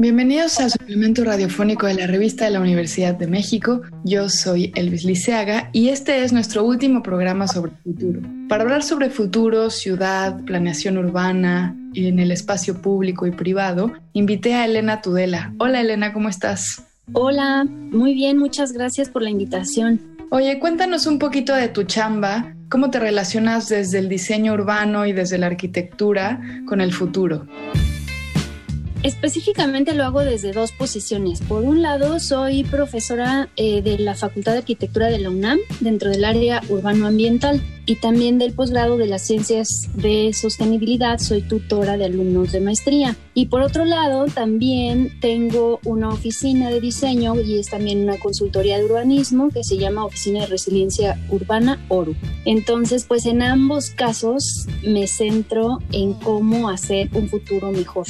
Bienvenidos 0.00 0.60
al 0.60 0.70
suplemento 0.70 1.24
radiofónico 1.24 1.88
de 1.88 1.94
la 1.94 2.06
revista 2.06 2.44
de 2.44 2.52
la 2.52 2.60
Universidad 2.60 3.16
de 3.16 3.26
México. 3.26 3.80
Yo 4.04 4.28
soy 4.28 4.70
Elvis 4.76 5.02
Liceaga 5.02 5.70
y 5.72 5.88
este 5.88 6.22
es 6.22 6.32
nuestro 6.32 6.62
último 6.62 7.02
programa 7.02 7.48
sobre 7.48 7.72
futuro. 7.82 8.20
Para 8.48 8.62
hablar 8.62 8.84
sobre 8.84 9.10
futuro, 9.10 9.70
ciudad, 9.70 10.40
planeación 10.44 10.98
urbana, 10.98 11.76
en 11.94 12.20
el 12.20 12.30
espacio 12.30 12.80
público 12.80 13.26
y 13.26 13.32
privado, 13.32 13.90
invité 14.12 14.54
a 14.54 14.66
Elena 14.66 15.00
Tudela. 15.00 15.52
Hola 15.58 15.80
Elena, 15.80 16.12
¿cómo 16.12 16.28
estás? 16.28 16.80
Hola, 17.12 17.64
muy 17.64 18.14
bien, 18.14 18.38
muchas 18.38 18.70
gracias 18.70 19.08
por 19.08 19.22
la 19.22 19.30
invitación. 19.30 20.00
Oye, 20.30 20.60
cuéntanos 20.60 21.08
un 21.08 21.18
poquito 21.18 21.56
de 21.56 21.66
tu 21.66 21.82
chamba, 21.82 22.54
cómo 22.68 22.90
te 22.90 23.00
relacionas 23.00 23.68
desde 23.68 23.98
el 23.98 24.08
diseño 24.08 24.52
urbano 24.54 25.06
y 25.06 25.12
desde 25.12 25.38
la 25.38 25.46
arquitectura 25.48 26.40
con 26.68 26.80
el 26.80 26.92
futuro. 26.92 27.48
Específicamente 29.04 29.94
lo 29.94 30.04
hago 30.04 30.20
desde 30.20 30.52
dos 30.52 30.72
posiciones. 30.72 31.40
Por 31.40 31.62
un 31.62 31.82
lado, 31.82 32.18
soy 32.18 32.64
profesora 32.64 33.48
eh, 33.56 33.80
de 33.80 33.96
la 33.98 34.16
Facultad 34.16 34.52
de 34.52 34.58
Arquitectura 34.58 35.06
de 35.06 35.20
la 35.20 35.30
UNAM 35.30 35.58
dentro 35.78 36.10
del 36.10 36.24
área 36.24 36.60
urbano-ambiental 36.68 37.62
y 37.86 37.94
también 37.96 38.38
del 38.38 38.52
posgrado 38.52 38.96
de 38.96 39.06
las 39.06 39.22
ciencias 39.22 39.88
de 39.94 40.32
sostenibilidad. 40.34 41.20
Soy 41.20 41.42
tutora 41.42 41.96
de 41.96 42.06
alumnos 42.06 42.50
de 42.50 42.60
maestría. 42.60 43.16
Y 43.34 43.46
por 43.46 43.62
otro 43.62 43.84
lado, 43.84 44.26
también 44.26 45.20
tengo 45.20 45.78
una 45.84 46.08
oficina 46.08 46.68
de 46.68 46.80
diseño 46.80 47.40
y 47.40 47.60
es 47.60 47.68
también 47.68 48.02
una 48.02 48.18
consultoría 48.18 48.78
de 48.78 48.84
urbanismo 48.84 49.50
que 49.50 49.62
se 49.62 49.78
llama 49.78 50.04
Oficina 50.04 50.40
de 50.40 50.46
Resiliencia 50.46 51.18
Urbana 51.30 51.84
ORU. 51.88 52.16
Entonces, 52.44 53.04
pues 53.06 53.26
en 53.26 53.42
ambos 53.42 53.90
casos 53.90 54.66
me 54.84 55.06
centro 55.06 55.78
en 55.92 56.14
cómo 56.14 56.68
hacer 56.68 57.08
un 57.14 57.28
futuro 57.28 57.70
mejor 57.70 58.06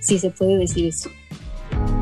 si 0.00 0.18
se 0.18 0.30
puede 0.30 0.56
decir 0.56 0.86
eso. 0.86 1.10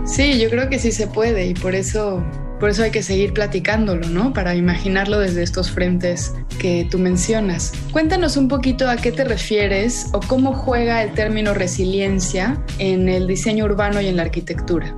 Sí, 0.04 0.40
yo 0.40 0.48
creo 0.48 0.70
que 0.70 0.78
sí 0.78 0.90
se 0.90 1.06
puede 1.06 1.46
y 1.46 1.54
por 1.54 1.74
eso, 1.74 2.24
por 2.58 2.70
eso 2.70 2.82
hay 2.82 2.90
que 2.90 3.02
seguir 3.02 3.34
platicándolo, 3.34 4.08
¿no? 4.08 4.32
Para 4.32 4.54
imaginarlo 4.54 5.18
desde 5.18 5.42
estos 5.42 5.70
frentes 5.70 6.32
que 6.58 6.88
tú 6.90 6.98
mencionas. 6.98 7.72
Cuéntanos 7.92 8.36
un 8.36 8.48
poquito 8.48 8.88
a 8.88 8.96
qué 8.96 9.12
te 9.12 9.24
refieres 9.24 10.06
o 10.12 10.20
cómo 10.20 10.54
juega 10.54 11.02
el 11.02 11.12
término 11.12 11.52
resiliencia 11.52 12.58
en 12.78 13.08
el 13.08 13.26
diseño 13.26 13.66
urbano 13.66 14.00
y 14.00 14.06
en 14.06 14.16
la 14.16 14.22
arquitectura. 14.22 14.96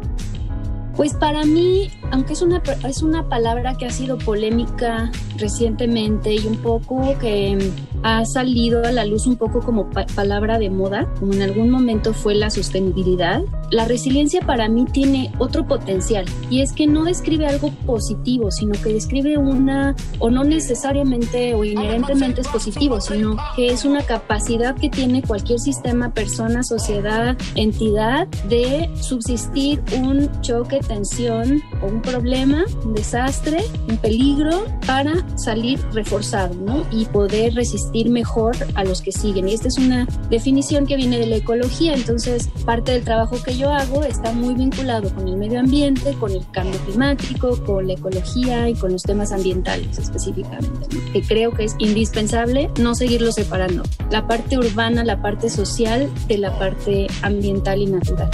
Pues 0.95 1.15
para 1.15 1.45
mí, 1.45 1.91
aunque 2.11 2.33
es 2.33 2.42
una, 2.42 2.62
es 2.89 3.03
una 3.03 3.28
palabra 3.28 3.77
que 3.77 3.86
ha 3.86 3.91
sido 3.91 4.19
polémica 4.19 5.11
recientemente 5.36 6.34
y 6.34 6.47
un 6.47 6.56
poco 6.56 7.16
que 7.19 7.58
ha 8.03 8.25
salido 8.25 8.84
a 8.84 8.92
la 8.92 9.05
luz 9.05 9.27
un 9.27 9.36
poco 9.36 9.61
como 9.61 9.91
palabra 9.91 10.58
de 10.58 10.70
moda, 10.70 11.12
como 11.19 11.33
en 11.34 11.42
algún 11.42 11.70
momento 11.70 12.14
fue 12.14 12.34
la 12.34 12.50
sostenibilidad, 12.50 13.42
la 13.70 13.84
resiliencia 13.84 14.41
para 14.41 14.69
mí 14.69 14.86
tiene 14.86 15.33
otro 15.38 15.66
potencial. 15.66 16.25
Y 16.50 16.61
es 16.61 16.72
que 16.72 16.86
no 16.86 17.05
describe 17.05 17.47
algo 17.47 17.70
positivo, 17.86 18.50
sino 18.50 18.72
que 18.83 18.92
describe 18.92 19.36
una, 19.38 19.94
o 20.19 20.31
no 20.31 20.44
necesariamente 20.44 21.55
o 21.55 21.64
inherentemente 21.64 22.41
es 22.41 22.48
positivo, 22.48 23.00
sino 23.00 23.36
que 23.56 23.69
es 23.69 23.84
una 23.84 24.03
capacidad 24.03 24.75
que 24.75 24.88
tiene 24.88 25.22
cualquier 25.22 25.58
sistema, 25.58 26.12
persona, 26.12 26.62
sociedad, 26.62 27.36
entidad 27.55 28.27
de 28.48 28.91
subsistir 29.00 29.82
un 29.97 30.31
choque 30.41 30.81
tensión 30.81 31.62
o 31.82 31.87
un 31.87 32.00
problema, 32.00 32.65
un 32.84 32.94
desastre, 32.94 33.65
un 33.88 33.97
peligro 33.97 34.66
para 34.87 35.12
salir 35.37 35.81
reforzado 35.93 36.55
¿no? 36.55 36.84
y 36.91 37.05
poder 37.06 37.55
resistir 37.55 38.11
mejor 38.11 38.56
a 38.75 38.84
los 38.84 39.03
que 39.03 39.12
siguen. 39.12 39.49
Y 39.49 39.55
esta 39.55 39.69
es 39.69 39.78
una 39.78 40.06
definición 40.28 40.87
que 40.87 40.97
viene 40.97 41.19
de 41.19 41.27
la 41.27 41.37
ecología, 41.37 41.94
entonces 41.94 42.49
parte 42.65 42.93
del 42.93 43.05
trabajo 43.05 43.43
que 43.43 43.56
yo 43.56 43.72
hago 43.72 44.05
está 44.05 44.33
muy 44.33 44.55
vinculado 44.55 45.15
con 45.15 45.28
el 45.28 45.37
medio 45.37 45.60
ambiente, 45.60 46.15
con 46.15 46.33
el 46.33 46.44
cambio 46.50 46.78
climático, 46.81 47.62
con 47.65 47.87
la 47.87 47.94
ecología 47.94 48.69
y 48.69 48.75
con 48.75 48.93
los 48.93 49.03
temas 49.03 49.33
ambientales 49.33 49.99
específicamente, 49.99 50.97
que 51.12 51.22
creo 51.22 51.53
que 51.53 51.65
es 51.65 51.77
indispensable 51.78 52.71
no 52.78 52.94
seguirlo 52.94 53.33
separando. 53.33 53.83
La 54.10 54.27
parte 54.27 54.59
urbana, 54.59 55.05
la 55.05 55.22
parte 55.22 55.50
social 55.50 56.10
de 56.28 56.39
la 56.39 56.59
parte 56.59 57.06
ambiental 57.22 57.81
y 57.81 57.87
natural. 57.87 58.31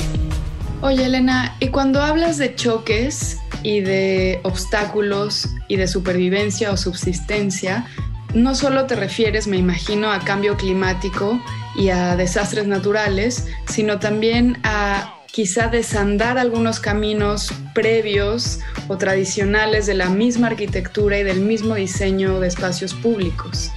Oye, 0.82 1.06
Elena, 1.06 1.56
y 1.58 1.68
cuando 1.68 2.02
hablas 2.02 2.36
de 2.36 2.54
choques 2.54 3.38
y 3.62 3.80
de 3.80 4.40
obstáculos 4.42 5.48
y 5.68 5.76
de 5.76 5.88
supervivencia 5.88 6.70
o 6.70 6.76
subsistencia, 6.76 7.86
no 8.34 8.54
solo 8.54 8.86
te 8.86 8.96
refieres, 8.96 9.46
me 9.46 9.56
imagino, 9.56 10.10
a 10.10 10.20
cambio 10.20 10.56
climático 10.56 11.40
y 11.76 11.88
a 11.88 12.16
desastres 12.16 12.66
naturales, 12.66 13.46
sino 13.66 13.98
también 13.98 14.58
a 14.62 15.14
quizá 15.26 15.68
desandar 15.68 16.38
algunos 16.38 16.80
caminos 16.80 17.52
previos 17.74 18.60
o 18.88 18.96
tradicionales 18.96 19.84
de 19.84 19.94
la 19.94 20.08
misma 20.08 20.46
arquitectura 20.46 21.18
y 21.18 21.24
del 21.24 21.40
mismo 21.40 21.74
diseño 21.74 22.40
de 22.40 22.48
espacios 22.48 22.94
públicos. 22.94 23.70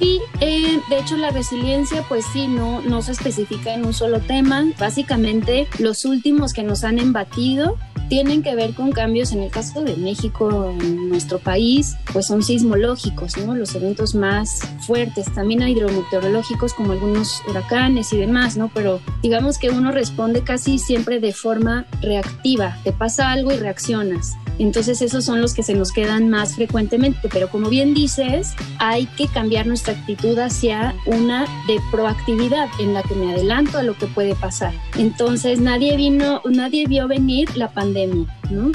Sí, 0.00 0.22
eh, 0.40 0.80
de 0.88 0.98
hecho 0.98 1.18
la 1.18 1.30
resiliencia 1.30 2.02
pues 2.08 2.24
sí, 2.32 2.48
no, 2.48 2.80
no 2.80 3.02
se 3.02 3.12
especifica 3.12 3.74
en 3.74 3.84
un 3.84 3.92
solo 3.92 4.20
tema. 4.20 4.64
Básicamente 4.78 5.68
los 5.78 6.06
últimos 6.06 6.54
que 6.54 6.62
nos 6.62 6.84
han 6.84 6.98
embatido 6.98 7.76
tienen 8.08 8.42
que 8.42 8.56
ver 8.56 8.74
con 8.74 8.92
cambios 8.92 9.30
en 9.32 9.42
el 9.42 9.50
caso 9.50 9.82
de 9.82 9.96
México, 9.96 10.74
en 10.80 11.10
nuestro 11.10 11.38
país, 11.38 11.96
pues 12.14 12.26
son 12.26 12.42
sismológicos, 12.42 13.36
¿no? 13.36 13.54
Los 13.54 13.74
eventos 13.74 14.14
más 14.14 14.62
fuertes, 14.86 15.32
también 15.34 15.62
hay 15.62 15.72
hidrometeorológicos 15.72 16.72
como 16.72 16.92
algunos 16.92 17.42
huracanes 17.46 18.12
y 18.14 18.16
demás, 18.16 18.56
¿no? 18.56 18.70
Pero 18.74 19.00
digamos 19.22 19.58
que 19.58 19.68
uno 19.68 19.92
responde 19.92 20.42
casi 20.42 20.78
siempre 20.78 21.20
de 21.20 21.34
forma 21.34 21.84
reactiva, 22.00 22.78
te 22.84 22.92
pasa 22.92 23.30
algo 23.30 23.52
y 23.52 23.58
reaccionas. 23.58 24.34
Entonces 24.60 25.00
esos 25.00 25.24
son 25.24 25.40
los 25.40 25.54
que 25.54 25.62
se 25.62 25.74
nos 25.74 25.90
quedan 25.90 26.28
más 26.28 26.54
frecuentemente, 26.54 27.30
pero 27.32 27.48
como 27.48 27.70
bien 27.70 27.94
dices, 27.94 28.52
hay 28.78 29.06
que 29.06 29.26
cambiar 29.26 29.66
nuestra 29.66 29.94
actitud 29.94 30.38
hacia 30.38 30.94
una 31.06 31.46
de 31.66 31.80
proactividad 31.90 32.68
en 32.78 32.92
la 32.92 33.02
que 33.02 33.14
me 33.14 33.32
adelanto 33.32 33.78
a 33.78 33.82
lo 33.82 33.96
que 33.96 34.06
puede 34.06 34.34
pasar. 34.34 34.74
Entonces 34.98 35.60
nadie 35.60 35.96
vino, 35.96 36.42
nadie 36.44 36.86
vio 36.86 37.08
venir 37.08 37.56
la 37.56 37.72
pandemia 37.72 38.26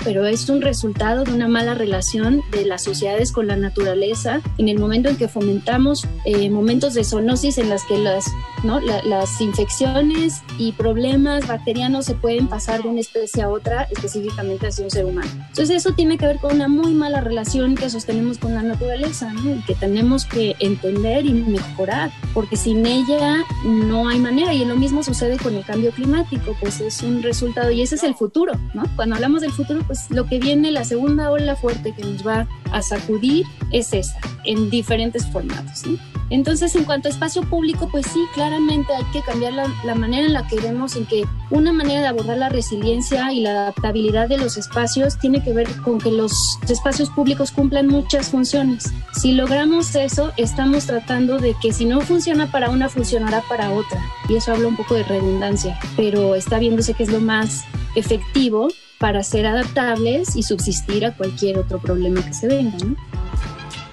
pero 0.03 0.25
es 0.25 0.49
un 0.49 0.61
resultado 0.61 1.23
de 1.23 1.33
una 1.33 1.47
mala 1.47 1.73
relación 1.73 2.41
de 2.51 2.65
las 2.65 2.83
sociedades 2.83 3.31
con 3.31 3.47
la 3.47 3.55
naturaleza 3.55 4.41
en 4.57 4.69
el 4.69 4.79
momento 4.79 5.09
en 5.09 5.17
que 5.17 5.27
fomentamos 5.27 6.07
eh, 6.25 6.49
momentos 6.49 6.93
de 6.93 7.03
zoonosis 7.03 7.57
en 7.57 7.69
las 7.69 7.83
que 7.83 7.97
las, 7.97 8.25
¿no? 8.63 8.79
las 8.79 9.41
infecciones 9.41 10.41
y 10.57 10.71
problemas 10.73 11.47
bacterianos 11.47 12.05
se 12.05 12.15
pueden 12.15 12.47
pasar 12.47 12.83
de 12.83 12.89
una 12.89 13.01
especie 13.01 13.43
a 13.43 13.49
otra, 13.49 13.83
específicamente 13.91 14.67
hacia 14.67 14.85
un 14.85 14.91
ser 14.91 15.05
humano. 15.05 15.29
Entonces 15.49 15.71
eso 15.71 15.93
tiene 15.93 16.17
que 16.17 16.25
ver 16.25 16.39
con 16.39 16.55
una 16.55 16.67
muy 16.67 16.93
mala 16.93 17.21
relación 17.21 17.75
que 17.75 17.89
sostenemos 17.89 18.37
con 18.37 18.53
la 18.53 18.63
naturaleza 18.63 19.33
y 19.43 19.61
que 19.65 19.75
tenemos 19.75 20.25
que 20.25 20.55
entender 20.59 21.25
y 21.25 21.33
mejorar, 21.33 22.11
porque 22.33 22.55
sin 22.55 22.85
ella 22.85 23.43
no 23.65 24.07
hay 24.07 24.19
manera. 24.19 24.53
Y 24.53 24.63
lo 24.65 24.75
mismo 24.75 25.03
sucede 25.03 25.37
con 25.37 25.55
el 25.55 25.65
cambio 25.65 25.91
climático, 25.91 26.55
pues 26.59 26.79
es 26.79 27.01
un 27.03 27.21
resultado 27.21 27.71
y 27.71 27.81
ese 27.81 27.95
es 27.95 28.03
el 28.03 28.15
futuro. 28.15 28.53
¿no? 28.73 28.83
Cuando 28.95 29.15
hablamos 29.15 29.41
del 29.41 29.51
futuro, 29.51 29.64
pues 29.87 30.09
lo 30.09 30.25
que 30.25 30.39
viene, 30.39 30.71
la 30.71 30.83
segunda 30.83 31.29
ola 31.31 31.55
fuerte 31.55 31.93
que 31.93 32.03
nos 32.03 32.25
va 32.25 32.47
a 32.71 32.81
sacudir 32.81 33.45
es 33.71 33.93
esa, 33.93 34.17
en 34.43 34.69
diferentes 34.69 35.25
formatos. 35.28 35.84
Entonces, 36.29 36.75
en 36.75 36.85
cuanto 36.85 37.07
a 37.07 37.11
espacio 37.11 37.43
público, 37.43 37.87
pues 37.91 38.07
sí, 38.07 38.19
claramente 38.34 38.93
hay 38.93 39.03
que 39.13 39.22
cambiar 39.22 39.53
la, 39.53 39.72
la, 39.84 39.93
manera 39.93 40.25
en 40.25 40.34
la 40.34 40.47
que 40.47 40.59
vemos 40.59 40.95
en 40.95 41.05
que 41.05 41.23
una 41.51 41.72
manera 41.72 42.01
de 42.01 42.07
abordar 42.07 42.37
la 42.37 42.49
resiliencia 42.49 43.31
y 43.31 43.41
la 43.41 43.51
adaptabilidad 43.51 44.28
de 44.28 44.40
los 44.40 44.57
espacios 44.57 45.19
tiene 45.19 45.43
que 45.43 45.53
ver 45.53 45.67
con 45.84 45.99
que 45.99 46.11
los 46.11 46.34
espacios 46.67 47.09
públicos 47.11 47.51
cumplan 47.51 47.87
muchas 47.87 48.29
funciones. 48.29 48.91
Si 49.13 49.34
logramos 49.34 49.93
eso, 49.95 50.31
estamos 50.35 50.87
tratando 50.87 51.37
de 51.37 51.55
que 51.61 51.72
si 51.72 51.85
no 51.85 52.01
funciona 52.01 52.51
para 52.51 52.69
una, 52.72 52.90
funcionará 52.90 53.43
para 53.47 53.72
otra. 53.72 54.01
Y 54.28 54.35
eso 54.35 54.51
habla 54.51 54.67
un 54.67 54.75
poco 54.75 54.95
de 54.95 55.03
redundancia, 55.03 55.78
pero 55.95 56.34
está 56.34 56.57
viéndose 56.57 56.95
que 56.95 57.03
es 57.03 57.11
lo 57.11 57.22
más 57.22 57.66
efectivo 57.95 58.69
para 58.99 59.23
ser 59.23 59.45
adaptables 59.45 60.35
y 60.35 60.43
subsistir 60.43 61.05
a 61.05 61.15
cualquier 61.15 61.57
otro 61.57 61.79
problema 61.79 62.23
que 62.25 62.33
se 62.33 62.47
venga. 62.47 62.77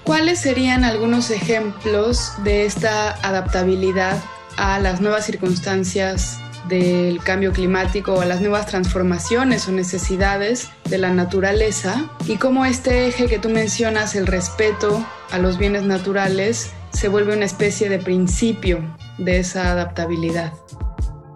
¿Cuáles 0.03 0.39
serían 0.39 0.83
algunos 0.83 1.29
ejemplos 1.31 2.33
de 2.43 2.65
esta 2.65 3.11
adaptabilidad 3.25 4.21
a 4.57 4.79
las 4.79 5.01
nuevas 5.01 5.25
circunstancias 5.25 6.39
del 6.67 7.21
cambio 7.23 7.51
climático 7.51 8.13
o 8.13 8.21
a 8.21 8.25
las 8.25 8.41
nuevas 8.41 8.65
transformaciones 8.65 9.67
o 9.67 9.71
necesidades 9.71 10.69
de 10.89 10.97
la 10.97 11.09
naturaleza 11.11 12.09
y 12.27 12.37
cómo 12.37 12.65
este 12.65 13.07
eje 13.07 13.27
que 13.27 13.39
tú 13.39 13.49
mencionas, 13.49 14.15
el 14.15 14.27
respeto 14.27 15.05
a 15.31 15.37
los 15.39 15.57
bienes 15.57 15.83
naturales, 15.83 16.71
se 16.91 17.07
vuelve 17.07 17.35
una 17.35 17.45
especie 17.45 17.89
de 17.89 17.99
principio 17.99 18.79
de 19.17 19.39
esa 19.39 19.71
adaptabilidad. 19.71 20.53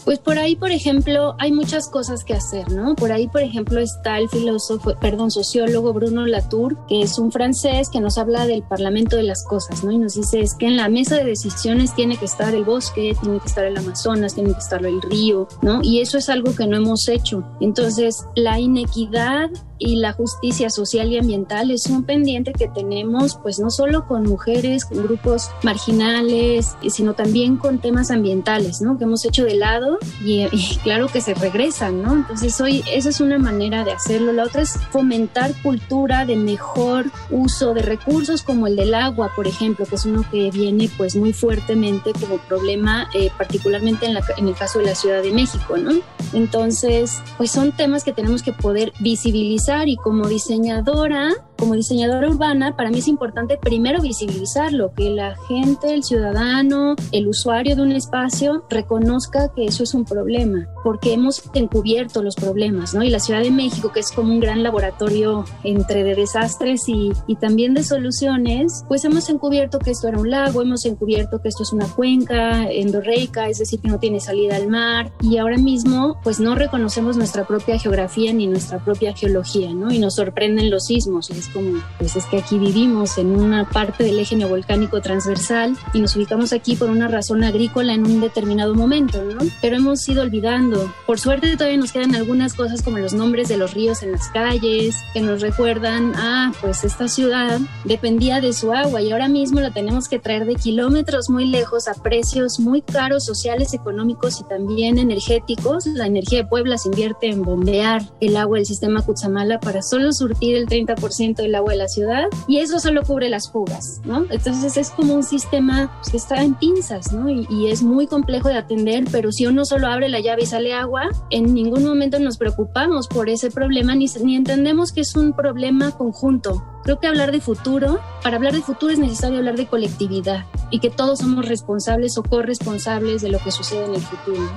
Pues 0.07 0.19
por 0.19 0.39
ahí, 0.39 0.55
por 0.55 0.71
ejemplo, 0.71 1.35
hay 1.37 1.51
muchas 1.51 1.89
cosas 1.89 2.23
que 2.23 2.33
hacer, 2.33 2.71
¿no? 2.71 2.95
Por 2.95 3.11
ahí, 3.11 3.27
por 3.27 3.41
ejemplo, 3.41 3.81
está 3.81 4.17
el 4.17 4.29
filósofo, 4.29 4.95
perdón, 5.01 5.31
sociólogo 5.31 5.91
Bruno 5.91 6.25
Latour, 6.25 6.77
que 6.87 7.01
es 7.01 7.19
un 7.19 7.29
francés 7.29 7.89
que 7.89 7.99
nos 7.99 8.17
habla 8.17 8.47
del 8.47 8.63
parlamento 8.63 9.17
de 9.17 9.23
las 9.23 9.43
cosas, 9.43 9.83
¿no? 9.83 9.91
Y 9.91 9.97
nos 9.97 10.13
dice 10.13 10.39
es 10.39 10.55
que 10.55 10.65
en 10.65 10.77
la 10.77 10.87
mesa 10.87 11.17
de 11.17 11.25
decisiones 11.25 11.93
tiene 11.93 12.15
que 12.15 12.23
estar 12.23 12.55
el 12.55 12.63
bosque, 12.63 13.17
tiene 13.21 13.41
que 13.41 13.47
estar 13.47 13.65
el 13.65 13.75
Amazonas, 13.75 14.33
tiene 14.33 14.53
que 14.53 14.59
estar 14.59 14.85
el 14.85 15.01
río, 15.01 15.49
¿no? 15.61 15.81
Y 15.83 15.99
eso 15.99 16.17
es 16.17 16.29
algo 16.29 16.55
que 16.55 16.67
no 16.67 16.77
hemos 16.77 17.09
hecho. 17.09 17.43
Entonces, 17.59 18.25
la 18.33 18.61
inequidad 18.61 19.49
y 19.79 19.97
la 19.97 20.13
justicia 20.13 20.69
social 20.69 21.11
y 21.11 21.17
ambiental 21.17 21.71
es 21.71 21.87
un 21.87 22.03
pendiente 22.03 22.53
que 22.53 22.67
tenemos 22.67 23.37
pues 23.41 23.59
no 23.59 23.69
solo 23.69 24.07
con 24.07 24.23
mujeres, 24.23 24.85
con 24.85 25.03
grupos 25.03 25.49
marginales, 25.63 26.75
sino 26.89 27.13
también 27.13 27.57
con 27.57 27.79
temas 27.79 28.11
ambientales, 28.11 28.81
¿no? 28.81 28.97
Que 28.97 29.03
hemos 29.03 29.23
hecho 29.25 29.43
de 29.43 29.55
lado 29.55 29.99
y, 30.23 30.47
claro 30.83 31.07
que 31.07 31.21
se 31.21 31.33
regresan, 31.33 32.01
¿no? 32.01 32.13
Entonces 32.13 32.59
hoy 32.61 32.83
esa 32.91 33.09
es 33.09 33.21
una 33.21 33.37
manera 33.37 33.83
de 33.83 33.91
hacerlo. 33.91 34.33
La 34.33 34.43
otra 34.43 34.61
es 34.61 34.77
fomentar 34.91 35.53
cultura 35.61 36.25
de 36.25 36.35
mejor 36.35 37.05
uso 37.29 37.73
de 37.73 37.81
recursos 37.81 38.43
como 38.43 38.67
el 38.67 38.75
del 38.75 38.93
agua, 38.93 39.31
por 39.35 39.47
ejemplo, 39.47 39.85
que 39.85 39.95
es 39.95 40.05
uno 40.05 40.25
que 40.29 40.51
viene 40.51 40.89
pues 40.97 41.15
muy 41.15 41.33
fuertemente 41.33 42.13
como 42.13 42.37
problema, 42.37 43.09
eh, 43.13 43.29
particularmente 43.37 44.05
en, 44.05 44.13
la, 44.13 44.23
en 44.37 44.47
el 44.47 44.55
caso 44.55 44.79
de 44.79 44.85
la 44.85 44.95
Ciudad 44.95 45.21
de 45.21 45.31
México, 45.31 45.77
¿no? 45.77 45.91
Entonces, 46.33 47.21
pues 47.37 47.51
son 47.51 47.71
temas 47.71 48.03
que 48.03 48.13
tenemos 48.13 48.43
que 48.43 48.53
poder 48.53 48.93
visibilizar 48.99 49.66
y 49.67 49.97
como 49.97 50.27
diseñadora 50.27 51.33
como 51.57 51.75
diseñadora 51.75 52.29
urbana, 52.29 52.75
para 52.75 52.89
mí 52.89 52.99
es 52.99 53.07
importante 53.07 53.57
primero 53.57 54.01
visibilizarlo, 54.01 54.93
que 54.93 55.09
la 55.09 55.35
gente, 55.47 55.93
el 55.93 56.03
ciudadano, 56.03 56.95
el 57.11 57.27
usuario 57.27 57.75
de 57.75 57.81
un 57.81 57.91
espacio 57.91 58.63
reconozca 58.69 59.51
que 59.55 59.65
eso 59.65 59.83
es 59.83 59.93
un 59.93 60.05
problema, 60.05 60.67
porque 60.83 61.13
hemos 61.13 61.43
encubierto 61.53 62.21
los 62.23 62.35
problemas, 62.35 62.93
¿no? 62.93 63.03
Y 63.03 63.09
la 63.09 63.19
Ciudad 63.19 63.41
de 63.41 63.51
México, 63.51 63.91
que 63.91 63.99
es 63.99 64.11
como 64.11 64.31
un 64.31 64.39
gran 64.39 64.63
laboratorio 64.63 65.45
entre 65.63 66.03
de 66.03 66.15
desastres 66.15 66.87
y, 66.87 67.11
y 67.27 67.35
también 67.35 67.73
de 67.73 67.83
soluciones, 67.83 68.83
pues 68.87 69.03
hemos 69.05 69.29
encubierto 69.29 69.79
que 69.79 69.91
esto 69.91 70.07
era 70.07 70.19
un 70.19 70.29
lago, 70.29 70.61
hemos 70.61 70.85
encubierto 70.85 71.41
que 71.41 71.49
esto 71.49 71.63
es 71.63 71.73
una 71.73 71.87
cuenca 71.87 72.69
endorreica, 72.71 73.49
es 73.49 73.59
decir, 73.59 73.79
que 73.79 73.87
no 73.87 73.99
tiene 73.99 74.19
salida 74.19 74.55
al 74.55 74.67
mar, 74.67 75.11
y 75.21 75.37
ahora 75.37 75.57
mismo, 75.57 76.19
pues 76.23 76.39
no 76.39 76.55
reconocemos 76.55 77.17
nuestra 77.17 77.45
propia 77.45 77.79
geografía 77.79 78.33
ni 78.33 78.47
nuestra 78.47 78.83
propia 78.83 79.15
geología, 79.15 79.73
¿no? 79.73 79.91
Y 79.91 79.99
nos 79.99 80.15
sorprenden 80.15 80.69
los 80.69 80.85
sismos, 80.85 81.29
como, 81.49 81.81
pues 81.97 82.15
es 82.15 82.25
que 82.25 82.37
aquí 82.37 82.57
vivimos 82.57 83.17
en 83.17 83.31
una 83.31 83.69
parte 83.69 84.03
del 84.03 84.19
eje 84.19 84.35
neovolcánico 84.35 85.01
transversal 85.01 85.77
y 85.93 85.99
nos 85.99 86.15
ubicamos 86.15 86.53
aquí 86.53 86.75
por 86.75 86.89
una 86.89 87.07
razón 87.07 87.43
agrícola 87.43 87.93
en 87.93 88.05
un 88.05 88.21
determinado 88.21 88.75
momento, 88.75 89.23
¿no? 89.23 89.39
Pero 89.61 89.77
hemos 89.77 90.07
ido 90.07 90.21
olvidando. 90.21 90.93
Por 91.05 91.19
suerte 91.19 91.55
todavía 91.55 91.77
nos 91.77 91.91
quedan 91.91 92.15
algunas 92.15 92.53
cosas 92.53 92.81
como 92.81 92.97
los 92.97 93.13
nombres 93.13 93.47
de 93.47 93.57
los 93.57 93.73
ríos 93.73 94.03
en 94.03 94.11
las 94.11 94.29
calles, 94.29 94.95
que 95.13 95.21
nos 95.21 95.41
recuerdan, 95.41 96.13
ah, 96.15 96.51
pues 96.61 96.83
esta 96.83 97.07
ciudad 97.07 97.59
dependía 97.83 98.41
de 98.41 98.53
su 98.53 98.73
agua 98.73 99.01
y 99.01 99.11
ahora 99.11 99.27
mismo 99.27 99.59
la 99.59 99.71
tenemos 99.71 100.07
que 100.07 100.19
traer 100.19 100.45
de 100.45 100.55
kilómetros 100.55 101.29
muy 101.29 101.45
lejos 101.45 101.87
a 101.87 101.93
precios 101.93 102.59
muy 102.59 102.81
caros, 102.81 103.25
sociales, 103.25 103.73
económicos 103.73 104.39
y 104.39 104.43
también 104.43 104.97
energéticos. 104.97 105.85
La 105.85 106.07
energía 106.07 106.39
de 106.39 106.45
Puebla 106.45 106.77
se 106.77 106.89
invierte 106.89 107.27
en 107.27 107.43
bombear 107.43 108.01
el 108.19 108.37
agua 108.37 108.57
del 108.57 108.65
sistema 108.65 109.01
Cutzamala 109.01 109.59
para 109.59 109.81
solo 109.81 110.11
surtir 110.13 110.55
el 110.55 110.67
30% 110.67 111.36
el 111.45 111.55
agua 111.55 111.71
de 111.71 111.77
la 111.77 111.87
ciudad 111.87 112.25
y 112.47 112.57
eso 112.59 112.79
solo 112.79 113.03
cubre 113.03 113.29
las 113.29 113.51
fugas, 113.51 114.01
¿no? 114.05 114.25
Entonces 114.29 114.77
es 114.77 114.89
como 114.89 115.13
un 115.13 115.23
sistema 115.23 115.91
pues, 115.97 116.11
que 116.11 116.17
está 116.17 116.41
en 116.41 116.55
pinzas, 116.55 117.11
¿no? 117.13 117.29
Y, 117.29 117.47
y, 117.49 117.67
es 117.67 117.83
muy 117.83 118.07
complejo 118.07 118.49
de 118.49 118.55
atender, 118.55 119.05
pero 119.11 119.31
si 119.31 119.45
uno 119.45 119.65
solo 119.65 119.87
abre 119.87 120.09
la 120.09 120.19
llave 120.19 120.43
y 120.43 120.45
sale 120.45 120.73
agua, 120.73 121.09
en 121.29 121.53
ningún 121.53 121.83
momento 121.83 122.19
nos 122.19 122.37
preocupamos 122.37 123.07
por 123.07 123.29
ese 123.29 123.51
problema 123.51 123.95
ni, 123.95 124.05
ni 124.23 124.35
entendemos 124.35 124.91
que 124.91 125.01
es 125.01 125.15
un 125.15 125.33
problema 125.33 125.91
conjunto. 125.91 126.63
Creo 126.83 126.99
que 126.99 127.07
hablar 127.07 127.31
de 127.31 127.41
futuro, 127.41 127.99
para 128.23 128.37
hablar 128.37 128.53
de 128.53 128.61
futuro 128.61 128.93
es 128.93 128.99
necesario 128.99 129.39
hablar 129.39 129.57
de 129.57 129.67
colectividad 129.67 130.45
y 130.71 130.79
que 130.79 130.89
todos 130.89 131.19
somos 131.19 131.45
responsables 131.45 132.17
o 132.17 132.23
corresponsables 132.23 133.21
de 133.21 133.29
lo 133.29 133.39
que 133.39 133.51
sucede 133.51 133.85
en 133.85 133.95
el 133.95 134.01
futuro. 134.01 134.49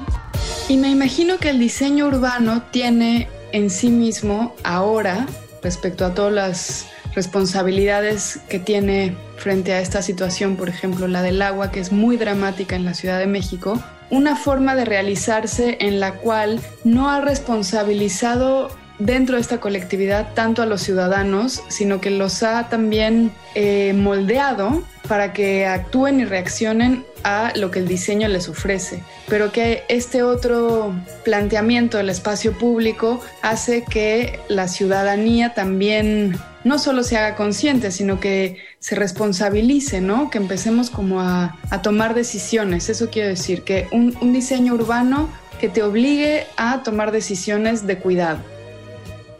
Y 0.69 0.77
me 0.77 0.91
imagino 0.91 1.39
que 1.39 1.51
el 1.51 1.59
diseño 1.59 2.07
urbano 2.07 2.63
tiene 2.71 3.29
en 3.53 3.71
sí 3.71 3.89
mismo 3.89 4.55
ahora 4.63 5.27
respecto 5.63 6.05
a 6.05 6.15
todas 6.15 6.33
las 6.33 6.87
responsabilidades 7.15 8.41
que 8.49 8.59
tiene 8.59 9.17
frente 9.37 9.73
a 9.73 9.81
esta 9.81 10.03
situación, 10.03 10.57
por 10.57 10.69
ejemplo, 10.69 11.09
la 11.09 11.23
del 11.23 11.43
agua, 11.43 11.71
que 11.71 11.81
es 11.81 11.93
muy 11.93 12.17
dramática 12.17 12.77
en 12.77 12.85
la 12.85 12.95
Ciudad 12.95 13.19
de 13.19 13.27
México, 13.27 13.83
una 14.11 14.37
forma 14.37 14.75
de 14.75 14.85
realizarse 14.85 15.79
en 15.81 16.01
la 16.01 16.15
cual 16.15 16.61
no 16.85 17.11
ha 17.11 17.21
responsabilizado 17.21 18.71
dentro 19.01 19.37
de 19.37 19.41
esta 19.41 19.59
colectividad 19.59 20.33
tanto 20.35 20.63
a 20.63 20.67
los 20.67 20.83
ciudadanos, 20.83 21.63
sino 21.69 22.01
que 22.01 22.11
los 22.11 22.43
ha 22.43 22.69
también 22.69 23.33
eh, 23.55 23.93
moldeado 23.95 24.85
para 25.09 25.33
que 25.33 25.67
actúen 25.67 26.21
y 26.21 26.25
reaccionen 26.25 27.05
a 27.25 27.53
lo 27.57 27.71
que 27.71 27.81
el 27.81 27.89
diseño 27.89 28.29
les 28.29 28.49
ofrece, 28.49 29.03
pero 29.29 29.51
que 29.51 29.83
este 29.89 30.23
otro 30.23 30.95
planteamiento 31.25 31.97
del 31.99 32.11
espacio 32.11 32.57
público 32.57 33.21
hace 33.43 33.85
que 33.85 34.39
la 34.49 34.69
ciudadanía 34.69 35.53
también 35.53 36.39
no 36.63 36.79
solo 36.79 37.03
se 37.03 37.17
haga 37.17 37.37
consciente, 37.37 37.91
sino 37.91 38.21
que 38.21 38.59
se 38.79 38.95
responsabilice, 38.95 40.01
¿no? 40.01 40.31
Que 40.31 40.39
empecemos 40.39 40.91
como 40.91 41.21
a, 41.21 41.59
a 41.71 41.83
tomar 41.83 42.15
decisiones. 42.15 42.89
Eso 42.91 43.11
quiere 43.11 43.29
decir 43.29 43.63
que 43.63 43.89
un, 43.93 44.17
un 44.21 44.33
diseño 44.33 44.75
urbano 44.75 45.29
que 45.59 45.69
te 45.69 45.83
obligue 45.83 46.47
a 46.57 46.83
tomar 46.83 47.13
decisiones 47.13 47.87
de 47.87 47.99
cuidado 47.99 48.41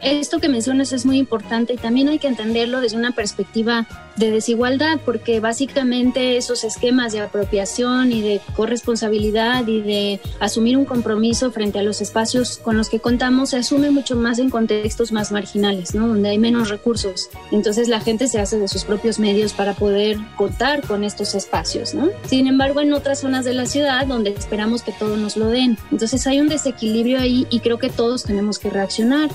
esto 0.01 0.39
que 0.39 0.49
mencionas 0.49 0.91
es 0.93 1.05
muy 1.05 1.17
importante 1.17 1.73
y 1.73 1.77
también 1.77 2.09
hay 2.09 2.19
que 2.19 2.27
entenderlo 2.27 2.81
desde 2.81 2.97
una 2.97 3.11
perspectiva 3.11 3.87
de 4.17 4.31
desigualdad, 4.31 4.99
porque 5.05 5.39
básicamente 5.39 6.37
esos 6.37 6.63
esquemas 6.63 7.13
de 7.13 7.21
apropiación 7.21 8.11
y 8.11 8.21
de 8.21 8.41
corresponsabilidad 8.55 9.67
y 9.67 9.81
de 9.81 10.19
asumir 10.39 10.77
un 10.77 10.85
compromiso 10.85 11.51
frente 11.51 11.79
a 11.79 11.83
los 11.83 12.01
espacios 12.01 12.57
con 12.57 12.77
los 12.77 12.89
que 12.89 12.99
contamos 12.99 13.51
se 13.51 13.57
asume 13.57 13.91
mucho 13.91 14.15
más 14.15 14.39
en 14.39 14.49
contextos 14.49 15.11
más 15.11 15.31
marginales, 15.31 15.95
¿no? 15.95 16.07
donde 16.07 16.29
hay 16.29 16.37
menos 16.37 16.69
recursos. 16.69 17.29
Entonces 17.51 17.87
la 17.87 18.01
gente 18.01 18.27
se 18.27 18.39
hace 18.39 18.59
de 18.59 18.67
sus 18.67 18.83
propios 18.83 19.19
medios 19.19 19.53
para 19.53 19.73
poder 19.73 20.17
contar 20.35 20.85
con 20.85 21.03
estos 21.03 21.35
espacios. 21.35 21.93
¿no? 21.93 22.09
Sin 22.25 22.47
embargo, 22.47 22.81
en 22.81 22.93
otras 22.93 23.19
zonas 23.19 23.45
de 23.45 23.53
la 23.53 23.65
ciudad 23.65 24.05
donde 24.05 24.31
esperamos 24.31 24.81
que 24.81 24.91
todos 24.91 25.17
nos 25.17 25.37
lo 25.37 25.47
den. 25.47 25.77
Entonces 25.91 26.27
hay 26.27 26.39
un 26.39 26.49
desequilibrio 26.49 27.19
ahí 27.19 27.47
y 27.49 27.59
creo 27.59 27.79
que 27.79 27.89
todos 27.89 28.23
tenemos 28.23 28.59
que 28.59 28.69
reaccionar. 28.69 29.29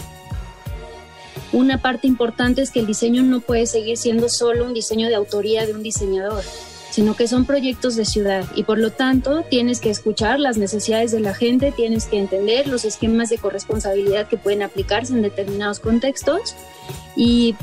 Una 1.56 1.80
parte 1.80 2.06
importante 2.06 2.60
es 2.60 2.70
que 2.70 2.80
el 2.80 2.86
diseño 2.86 3.22
no 3.22 3.40
puede 3.40 3.64
seguir 3.64 3.96
siendo 3.96 4.28
solo 4.28 4.66
un 4.66 4.74
diseño 4.74 5.08
de 5.08 5.14
autoría 5.14 5.64
de 5.64 5.72
un 5.72 5.82
diseñador, 5.82 6.44
sino 6.90 7.16
que 7.16 7.26
son 7.26 7.46
proyectos 7.46 7.96
de 7.96 8.04
ciudad 8.04 8.44
y 8.54 8.64
por 8.64 8.76
lo 8.76 8.92
tanto 8.92 9.40
tienes 9.40 9.80
que 9.80 9.88
escuchar 9.88 10.38
las 10.38 10.58
necesidades 10.58 11.12
de 11.12 11.20
la 11.20 11.32
gente, 11.32 11.72
tienes 11.72 12.04
que 12.04 12.18
entender 12.18 12.66
los 12.68 12.84
esquemas 12.84 13.30
de 13.30 13.38
corresponsabilidad 13.38 14.28
que 14.28 14.36
pueden 14.36 14.60
aplicarse 14.60 15.14
en 15.14 15.22
determinados 15.22 15.80
contextos 15.80 16.54
y, 17.16 17.56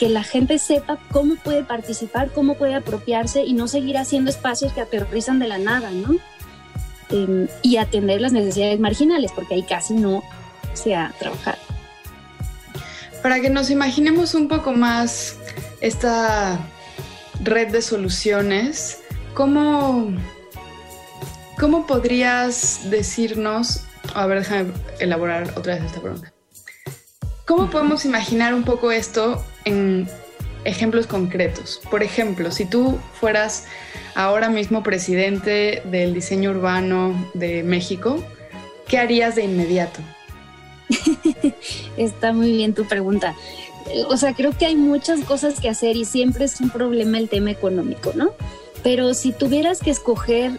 que 0.00 0.08
la 0.08 0.24
gente 0.24 0.58
sepa 0.58 0.98
cómo 1.12 1.36
puede 1.36 1.62
participar, 1.62 2.32
cómo 2.32 2.56
puede 2.56 2.74
apropiarse 2.74 3.44
y 3.44 3.52
no 3.52 3.68
seguir 3.68 3.96
haciendo 3.96 4.30
espacios 4.30 4.72
que 4.72 4.80
aterrorizan 4.80 5.38
de 5.38 5.46
la 5.46 5.58
nada, 5.58 5.92
¿no? 5.92 6.16
Eh, 7.10 7.46
y 7.62 7.76
atender 7.76 8.20
las 8.20 8.32
necesidades 8.32 8.80
marginales, 8.80 9.30
porque 9.32 9.54
ahí 9.54 9.62
casi 9.62 9.94
no 9.94 10.24
se 10.74 10.96
ha 10.96 11.14
trabajado. 11.20 11.69
Para 13.22 13.40
que 13.40 13.50
nos 13.50 13.70
imaginemos 13.70 14.34
un 14.34 14.48
poco 14.48 14.72
más 14.72 15.36
esta 15.80 16.58
red 17.42 17.68
de 17.68 17.82
soluciones, 17.82 19.02
¿cómo, 19.34 20.14
cómo 21.58 21.86
podrías 21.86 22.90
decirnos, 22.90 23.84
a 24.14 24.26
ver, 24.26 24.38
déjame 24.38 24.72
elaborar 24.98 25.52
otra 25.56 25.74
vez 25.74 25.84
esta 25.84 26.00
pregunta. 26.00 26.32
¿Cómo 27.46 27.68
podemos 27.68 28.06
imaginar 28.06 28.54
un 28.54 28.62
poco 28.62 28.90
esto 28.92 29.44
en 29.66 30.08
ejemplos 30.64 31.06
concretos? 31.06 31.82
Por 31.90 32.02
ejemplo, 32.02 32.50
si 32.50 32.64
tú 32.64 32.98
fueras 33.12 33.66
ahora 34.14 34.48
mismo 34.48 34.82
presidente 34.82 35.82
del 35.84 36.14
diseño 36.14 36.50
urbano 36.50 37.30
de 37.34 37.62
México, 37.62 38.24
¿qué 38.88 38.98
harías 38.98 39.34
de 39.34 39.42
inmediato? 39.44 40.00
Está 41.96 42.32
muy 42.32 42.52
bien 42.52 42.74
tu 42.74 42.86
pregunta. 42.86 43.34
O 44.08 44.16
sea, 44.16 44.34
creo 44.34 44.56
que 44.56 44.66
hay 44.66 44.76
muchas 44.76 45.20
cosas 45.20 45.58
que 45.60 45.68
hacer 45.68 45.96
y 45.96 46.04
siempre 46.04 46.44
es 46.44 46.60
un 46.60 46.70
problema 46.70 47.18
el 47.18 47.28
tema 47.28 47.50
económico, 47.50 48.12
¿no? 48.14 48.30
Pero 48.82 49.14
si 49.14 49.32
tuvieras 49.32 49.80
que 49.80 49.90
escoger, 49.90 50.52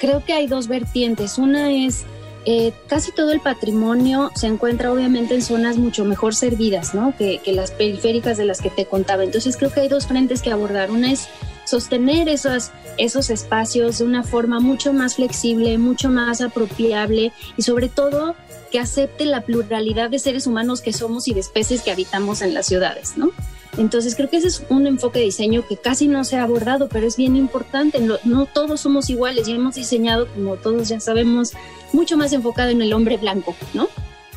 creo 0.00 0.24
que 0.24 0.32
hay 0.32 0.46
dos 0.46 0.66
vertientes. 0.66 1.38
Una 1.38 1.72
es 1.72 2.04
eh, 2.46 2.72
casi 2.86 3.12
todo 3.12 3.32
el 3.32 3.40
patrimonio 3.40 4.30
se 4.34 4.46
encuentra 4.46 4.92
obviamente 4.92 5.34
en 5.34 5.42
zonas 5.42 5.76
mucho 5.76 6.04
mejor 6.04 6.34
servidas, 6.34 6.94
¿no? 6.94 7.14
Que, 7.16 7.38
que, 7.38 7.52
las 7.52 7.70
periféricas 7.70 8.38
de 8.38 8.46
las 8.46 8.60
que 8.60 8.70
te 8.70 8.86
contaba. 8.86 9.24
Entonces 9.24 9.56
creo 9.56 9.72
que 9.72 9.80
hay 9.80 9.88
dos 9.88 10.06
frentes 10.06 10.40
que 10.40 10.50
abordar. 10.50 10.90
Una 10.90 11.12
es 11.12 11.28
sostener 11.70 12.28
esos, 12.28 12.72
esos 12.98 13.30
espacios 13.30 13.98
de 13.98 14.04
una 14.04 14.24
forma 14.24 14.58
mucho 14.58 14.92
más 14.92 15.14
flexible, 15.14 15.78
mucho 15.78 16.10
más 16.10 16.40
apropiable 16.40 17.32
y 17.56 17.62
sobre 17.62 17.88
todo 17.88 18.34
que 18.72 18.80
acepte 18.80 19.24
la 19.24 19.42
pluralidad 19.42 20.10
de 20.10 20.18
seres 20.18 20.48
humanos 20.48 20.80
que 20.80 20.92
somos 20.92 21.28
y 21.28 21.34
de 21.34 21.40
especies 21.40 21.82
que 21.82 21.92
habitamos 21.92 22.42
en 22.42 22.54
las 22.54 22.66
ciudades, 22.66 23.16
¿no? 23.16 23.30
Entonces 23.78 24.16
creo 24.16 24.28
que 24.28 24.38
ese 24.38 24.48
es 24.48 24.64
un 24.68 24.88
enfoque 24.88 25.20
de 25.20 25.26
diseño 25.26 25.64
que 25.66 25.76
casi 25.76 26.08
no 26.08 26.24
se 26.24 26.36
ha 26.36 26.42
abordado, 26.42 26.88
pero 26.88 27.06
es 27.06 27.16
bien 27.16 27.36
importante. 27.36 28.00
No, 28.00 28.46
todos 28.46 28.80
somos 28.80 29.08
iguales 29.08 29.46
y 29.46 29.52
hemos 29.52 29.76
diseñado, 29.76 30.26
como 30.26 30.56
todos 30.56 30.88
ya 30.88 30.98
sabemos, 30.98 31.52
mucho 31.92 32.16
más 32.16 32.32
enfocado 32.32 32.70
en 32.70 32.82
el 32.82 32.92
hombre 32.92 33.16
blanco, 33.16 33.54
¿no? 33.74 33.88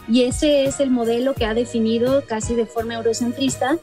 Y 0.08 0.24
ese 0.24 0.66
es 0.66 0.80
el 0.80 0.92
modelo 0.92 1.34
que 1.34 1.46
ha 1.46 1.56
definido 1.56 2.24
casi 2.28 2.54
de 2.54 2.68
forma 2.68 2.94
eurocentrista 2.94 3.80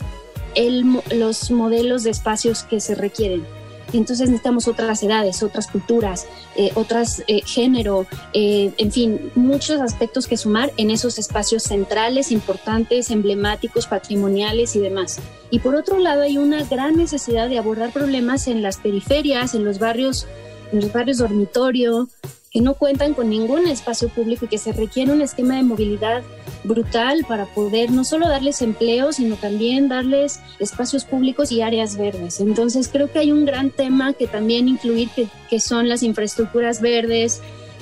el, 0.55 1.01
los 1.13 1.51
modelos 1.51 2.05
de 2.05 2.11
espacios 2.11 2.65
que 2.65 2.81
se 2.81 2.95
requieren. 2.95 3.45
Entonces 3.93 4.29
necesitamos 4.29 4.69
otras 4.69 5.03
edades, 5.03 5.43
otras 5.43 5.67
culturas, 5.67 6.27
eh, 6.57 6.71
otras 6.75 7.23
eh, 7.27 7.43
género, 7.45 8.07
eh, 8.33 8.73
en 8.79 8.93
fin, 8.93 9.33
muchos 9.35 9.81
aspectos 9.81 10.27
que 10.27 10.37
sumar 10.37 10.73
en 10.77 10.91
esos 10.91 11.19
espacios 11.19 11.65
centrales, 11.65 12.31
importantes, 12.31 13.11
emblemáticos, 13.11 13.87
patrimoniales 13.87 14.77
y 14.77 14.81
demás. 14.81 15.19
Y 15.51 15.59
por 15.59 15.75
otro 15.75 15.99
lado 15.99 16.23
hay 16.23 16.39
una 16.39 16.65
gran 16.65 16.97
necesidad 16.97 17.49
de 17.49 17.59
abordar 17.59 17.93
problemas 17.93 18.47
en 18.47 18.63
las 18.63 18.77
periferias, 18.77 19.55
en 19.55 19.65
los 19.65 19.79
barrios, 19.79 20.27
en 20.73 20.81
los 20.81 20.93
barrios 20.93 21.19
dormitorio, 21.19 22.09
que 22.51 22.61
no 22.61 22.75
cuentan 22.75 23.15
con 23.15 23.31
ningún 23.31 23.69
espacio 23.69 24.09
público 24.09 24.45
y 24.45 24.49
que 24.49 24.59
se 24.59 24.73
requiere 24.73 25.13
un 25.13 25.23
esquema 25.23 25.57
de 25.57 25.63
movilidad 25.63 26.23
brutal 26.65 27.25
para 27.29 27.47
poder 27.47 27.93
no 27.93 28.05
solo 28.05 28.29
darles 28.29 28.61
empleo, 28.61 29.13
sino 29.13 29.37
también 29.37 29.89
darles 29.89 30.41
espacios 30.59 31.05
públicos 31.05 31.53
y 31.53 31.63
áreas 31.63 31.97
verdes. 31.97 32.41
Entonces 32.41 32.89
creo 32.89 33.11
que 33.11 33.21
hay 33.21 33.31
un 33.31 33.45
gran 33.45 33.71
tema 33.71 34.13
que 34.15 34.27
también 34.27 34.69
incluir, 34.69 35.09
que, 35.11 35.29
que 35.49 35.61
son 35.61 35.89
las 35.89 36.03
infraestructuras 36.03 36.81
verdes, 36.81 37.41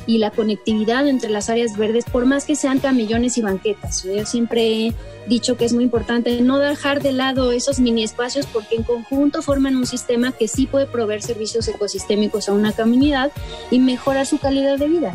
y 0.08 0.16
la 0.16 0.30
conectividad 0.30 1.06
entre 1.06 1.28
las 1.28 1.50
áreas 1.50 1.76
verdes, 1.76 2.06
por 2.06 2.24
más 2.24 2.46
que 2.46 2.56
sean 2.56 2.78
camillones 2.78 3.36
y 3.36 3.42
banquetas. 3.42 4.02
Yo 4.04 4.24
siempre 4.24 4.86
he 4.86 4.94
dicho 5.26 5.58
que 5.58 5.66
es 5.66 5.74
muy 5.74 5.84
importante 5.84 6.40
no 6.40 6.58
dejar 6.58 7.02
de 7.02 7.12
lado 7.12 7.52
esos 7.52 7.78
mini 7.78 8.04
espacios 8.04 8.46
porque 8.46 8.76
en 8.76 8.84
conjunto 8.84 9.42
forman 9.42 9.76
un 9.76 9.86
sistema 9.86 10.32
que 10.32 10.48
sí 10.48 10.66
puede 10.66 10.86
proveer 10.86 11.20
servicios 11.20 11.68
ecosistémicos 11.68 12.48
a 12.48 12.54
una 12.54 12.72
comunidad 12.72 13.30
y 13.70 13.80
mejorar 13.80 14.24
su 14.24 14.38
calidad 14.38 14.78
de 14.78 14.88
vida. 14.88 15.14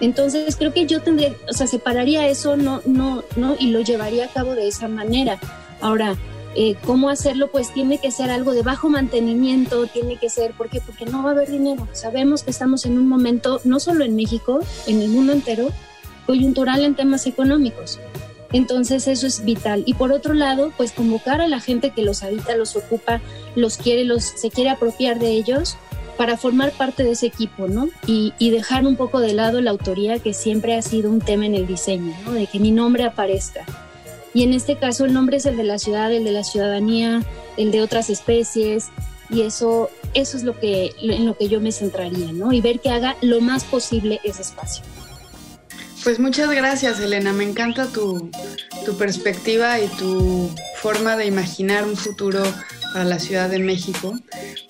Entonces 0.00 0.54
creo 0.54 0.72
que 0.72 0.86
yo 0.86 1.02
tendría, 1.02 1.34
o 1.50 1.52
sea, 1.52 1.66
separaría 1.66 2.28
eso, 2.28 2.56
no, 2.56 2.80
no, 2.86 3.24
no, 3.34 3.56
y 3.58 3.70
lo 3.70 3.80
llevaría 3.80 4.26
a 4.26 4.28
cabo 4.28 4.54
de 4.54 4.68
esa 4.68 4.86
manera. 4.86 5.40
Ahora, 5.80 6.16
eh, 6.54 6.76
cómo 6.84 7.08
hacerlo, 7.08 7.50
pues 7.50 7.72
tiene 7.72 7.98
que 7.98 8.10
ser 8.10 8.30
algo 8.30 8.52
de 8.52 8.62
bajo 8.62 8.88
mantenimiento, 8.88 9.86
tiene 9.86 10.16
que 10.16 10.28
ser, 10.28 10.52
¿por 10.52 10.68
qué? 10.68 10.80
Porque 10.80 11.06
no 11.06 11.22
va 11.22 11.30
a 11.30 11.32
haber 11.32 11.50
dinero. 11.50 11.86
Sabemos 11.92 12.42
que 12.42 12.50
estamos 12.50 12.86
en 12.86 12.98
un 12.98 13.08
momento, 13.08 13.60
no 13.64 13.80
solo 13.80 14.04
en 14.04 14.16
México, 14.16 14.60
en 14.86 15.00
el 15.00 15.08
mundo 15.08 15.32
entero, 15.32 15.68
coyuntural 16.26 16.84
en 16.84 16.94
temas 16.94 17.26
económicos. 17.26 17.98
Entonces 18.52 19.06
eso 19.08 19.26
es 19.26 19.44
vital. 19.44 19.82
Y 19.86 19.94
por 19.94 20.12
otro 20.12 20.34
lado, 20.34 20.72
pues 20.76 20.92
convocar 20.92 21.40
a 21.40 21.48
la 21.48 21.60
gente 21.60 21.90
que 21.90 22.02
los 22.02 22.22
habita, 22.22 22.56
los 22.56 22.76
ocupa, 22.76 23.20
los 23.54 23.76
quiere, 23.76 24.04
los 24.04 24.24
se 24.24 24.50
quiere 24.50 24.70
apropiar 24.70 25.18
de 25.18 25.30
ellos 25.32 25.76
para 26.16 26.36
formar 26.36 26.72
parte 26.72 27.04
de 27.04 27.12
ese 27.12 27.26
equipo, 27.26 27.68
¿no? 27.68 27.88
Y, 28.06 28.32
y, 28.38 28.50
dejar 28.50 28.86
un 28.86 28.96
poco 28.96 29.20
de 29.20 29.34
lado 29.34 29.60
la 29.60 29.70
autoría 29.70 30.18
que 30.18 30.34
siempre 30.34 30.74
ha 30.74 30.82
sido 30.82 31.10
un 31.10 31.20
tema 31.20 31.46
en 31.46 31.54
el 31.54 31.66
diseño, 31.66 32.12
¿no? 32.24 32.32
De 32.32 32.46
que 32.46 32.58
mi 32.58 32.72
nombre 32.72 33.04
aparezca. 33.04 33.64
Y 34.34 34.42
en 34.42 34.52
este 34.52 34.76
caso 34.76 35.04
el 35.04 35.12
nombre 35.12 35.38
es 35.38 35.46
el 35.46 35.56
de 35.56 35.64
la 35.64 35.78
ciudad, 35.78 36.12
el 36.12 36.24
de 36.24 36.32
la 36.32 36.44
ciudadanía, 36.44 37.22
el 37.56 37.70
de 37.70 37.82
otras 37.82 38.10
especies, 38.10 38.86
y 39.30 39.42
eso, 39.42 39.90
eso 40.14 40.36
es 40.36 40.42
lo 40.42 40.58
que, 40.58 40.92
en 41.00 41.26
lo 41.26 41.36
que 41.36 41.48
yo 41.48 41.60
me 41.60 41.72
centraría, 41.72 42.32
¿no? 42.32 42.52
Y 42.52 42.60
ver 42.60 42.80
que 42.80 42.90
haga 42.90 43.16
lo 43.20 43.40
más 43.40 43.64
posible 43.64 44.20
ese 44.24 44.42
espacio. 44.42 44.84
Pues 46.04 46.18
muchas 46.18 46.50
gracias, 46.50 47.00
Elena. 47.00 47.32
Me 47.32 47.44
encanta 47.44 47.86
tu, 47.86 48.30
tu 48.84 48.96
perspectiva 48.96 49.80
y 49.80 49.88
tu 49.88 50.50
forma 50.80 51.16
de 51.16 51.26
imaginar 51.26 51.84
un 51.84 51.96
futuro 51.96 52.42
para 52.92 53.04
la 53.04 53.18
Ciudad 53.18 53.50
de 53.50 53.58
México. 53.58 54.18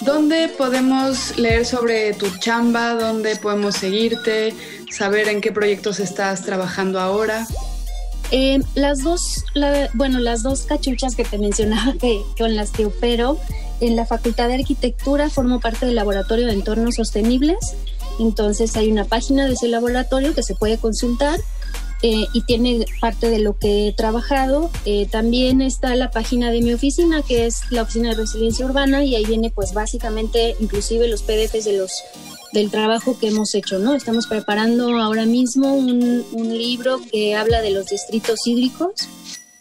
¿Dónde 0.00 0.48
podemos 0.48 1.38
leer 1.38 1.66
sobre 1.66 2.12
tu 2.14 2.28
chamba? 2.38 2.94
¿Dónde 2.94 3.36
podemos 3.36 3.76
seguirte? 3.76 4.54
¿Saber 4.90 5.28
en 5.28 5.40
qué 5.40 5.52
proyectos 5.52 6.00
estás 6.00 6.44
trabajando 6.44 6.98
ahora? 6.98 7.46
Eh, 8.30 8.60
las 8.74 9.02
dos, 9.02 9.44
bueno, 9.94 10.18
las 10.18 10.42
dos 10.42 10.62
cachuchas 10.62 11.14
que 11.14 11.24
te 11.24 11.38
mencionaba 11.38 11.94
que 12.00 12.20
con 12.36 12.54
las 12.54 12.70
que 12.70 12.86
opero 12.86 13.38
en 13.80 13.96
la 13.96 14.06
Facultad 14.06 14.48
de 14.48 14.54
Arquitectura 14.54 15.30
formo 15.30 15.60
parte 15.60 15.86
del 15.86 15.94
Laboratorio 15.94 16.46
de 16.46 16.52
Entornos 16.52 16.96
Sostenibles. 16.96 17.58
Entonces 18.18 18.76
hay 18.76 18.90
una 18.90 19.04
página 19.04 19.46
de 19.46 19.54
ese 19.54 19.68
laboratorio 19.68 20.34
que 20.34 20.42
se 20.42 20.54
puede 20.54 20.78
consultar 20.78 21.38
eh, 22.02 22.26
y 22.32 22.42
tiene 22.42 22.84
parte 23.00 23.28
de 23.28 23.38
lo 23.38 23.58
que 23.58 23.88
he 23.88 23.92
trabajado. 23.92 24.70
Eh, 24.84 25.06
también 25.10 25.62
está 25.62 25.94
la 25.96 26.10
página 26.10 26.50
de 26.50 26.60
mi 26.60 26.72
oficina, 26.72 27.22
que 27.22 27.46
es 27.46 27.62
la 27.70 27.82
Oficina 27.82 28.10
de 28.10 28.16
Resiliencia 28.16 28.66
Urbana, 28.66 29.04
y 29.04 29.16
ahí 29.16 29.24
viene 29.24 29.50
pues 29.50 29.72
básicamente 29.72 30.56
inclusive 30.60 31.08
los 31.08 31.22
PDFs 31.22 31.64
de 31.64 31.78
los 31.78 31.92
del 32.52 32.70
trabajo 32.70 33.18
que 33.18 33.28
hemos 33.28 33.54
hecho, 33.54 33.78
¿no? 33.78 33.94
Estamos 33.94 34.26
preparando 34.26 34.98
ahora 35.00 35.26
mismo 35.26 35.74
un, 35.74 35.98
libro 36.48 37.00
que 37.12 37.34
habla 37.34 37.60
de 37.60 37.70
los 37.70 37.86
distritos 37.86 38.46
hídricos 38.46 38.92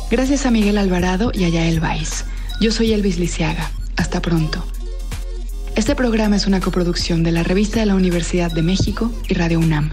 Gracias 0.09 0.47
a 0.47 0.53
Miguel 0.53 0.79
Alvarado 0.79 1.33
y 1.35 1.43
a 1.43 1.49
Yael 1.49 1.81
Vais. 1.81 2.25
Yo 2.61 2.71
soy 2.71 2.93
Elvis 2.93 3.19
Lisiaga. 3.19 3.69
Hasta 3.97 4.23
pronto. 4.23 4.65
Este 5.75 5.97
programa 5.97 6.37
es 6.37 6.47
una 6.47 6.61
coproducción 6.61 7.25
de 7.25 7.33
la 7.33 7.43
Revista 7.43 7.81
de 7.81 7.87
la 7.87 7.97
Universidad 7.97 8.53
de 8.53 8.63
México 8.63 9.11
y 9.29 9.35
Radio 9.35 9.59
UNAM. 9.59 9.91